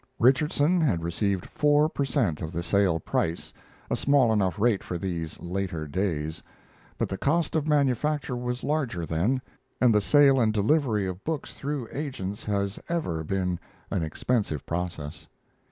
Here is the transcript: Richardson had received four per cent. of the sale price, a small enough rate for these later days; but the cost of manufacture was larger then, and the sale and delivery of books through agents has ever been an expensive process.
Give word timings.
Richardson 0.17 0.81
had 0.81 1.03
received 1.03 1.45
four 1.45 1.87
per 1.87 2.03
cent. 2.05 2.41
of 2.41 2.51
the 2.51 2.63
sale 2.63 2.99
price, 2.99 3.53
a 3.87 3.95
small 3.95 4.33
enough 4.33 4.57
rate 4.57 4.83
for 4.83 4.97
these 4.97 5.39
later 5.39 5.85
days; 5.85 6.41
but 6.97 7.07
the 7.07 7.19
cost 7.19 7.55
of 7.55 7.67
manufacture 7.67 8.35
was 8.35 8.63
larger 8.63 9.05
then, 9.05 9.39
and 9.79 9.93
the 9.93 10.01
sale 10.01 10.39
and 10.39 10.51
delivery 10.55 11.05
of 11.05 11.23
books 11.23 11.53
through 11.53 11.87
agents 11.91 12.43
has 12.45 12.79
ever 12.89 13.23
been 13.23 13.59
an 13.91 14.01
expensive 14.01 14.65
process. 14.65 15.27